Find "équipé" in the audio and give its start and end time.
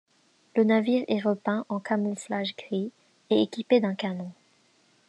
3.43-3.79